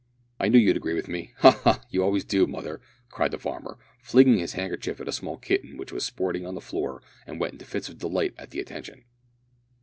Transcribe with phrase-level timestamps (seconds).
[0.39, 1.51] "I knew you'd agree with me ha!
[1.63, 1.83] ha!
[1.91, 5.91] you always do, mother," cried the farmer, flinging his handkerchief at a small kitten which
[5.91, 9.03] was sporting on the floor and went into fits of delight at the attention.